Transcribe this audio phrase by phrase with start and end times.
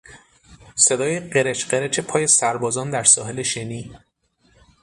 [0.75, 3.95] صدای قرچ قرچ پای سربازان در ساحل شنی